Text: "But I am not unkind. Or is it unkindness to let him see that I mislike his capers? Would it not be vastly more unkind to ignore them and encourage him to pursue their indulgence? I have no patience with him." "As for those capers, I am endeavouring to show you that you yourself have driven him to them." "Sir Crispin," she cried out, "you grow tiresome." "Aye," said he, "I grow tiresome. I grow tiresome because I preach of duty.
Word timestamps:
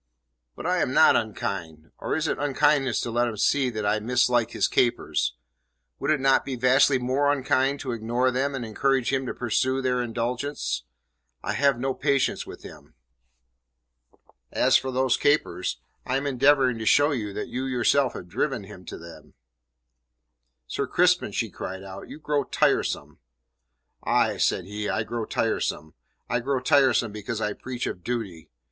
"But 0.55 0.65
I 0.65 0.79
am 0.81 0.93
not 0.93 1.15
unkind. 1.15 1.91
Or 1.99 2.15
is 2.15 2.27
it 2.27 2.39
unkindness 2.39 3.01
to 3.01 3.11
let 3.11 3.27
him 3.27 3.37
see 3.37 3.69
that 3.69 3.85
I 3.85 3.99
mislike 3.99 4.49
his 4.49 4.67
capers? 4.67 5.35
Would 5.99 6.09
it 6.09 6.19
not 6.19 6.43
be 6.43 6.55
vastly 6.55 6.97
more 6.97 7.31
unkind 7.31 7.79
to 7.81 7.91
ignore 7.91 8.31
them 8.31 8.55
and 8.55 8.65
encourage 8.65 9.13
him 9.13 9.27
to 9.27 9.33
pursue 9.35 9.79
their 9.79 10.01
indulgence? 10.01 10.85
I 11.43 11.53
have 11.53 11.79
no 11.79 11.93
patience 11.93 12.47
with 12.47 12.63
him." 12.63 12.95
"As 14.51 14.75
for 14.75 14.89
those 14.91 15.17
capers, 15.17 15.79
I 16.03 16.17
am 16.17 16.25
endeavouring 16.25 16.79
to 16.79 16.85
show 16.87 17.11
you 17.11 17.31
that 17.33 17.49
you 17.49 17.65
yourself 17.65 18.13
have 18.13 18.27
driven 18.27 18.63
him 18.63 18.85
to 18.85 18.97
them." 18.97 19.35
"Sir 20.65 20.87
Crispin," 20.87 21.31
she 21.31 21.51
cried 21.51 21.83
out, 21.83 22.09
"you 22.09 22.17
grow 22.17 22.43
tiresome." 22.43 23.19
"Aye," 24.03 24.37
said 24.37 24.65
he, 24.65 24.89
"I 24.89 25.03
grow 25.03 25.25
tiresome. 25.25 25.93
I 26.27 26.39
grow 26.39 26.59
tiresome 26.59 27.11
because 27.11 27.39
I 27.39 27.53
preach 27.53 27.85
of 27.85 28.03
duty. 28.03 28.49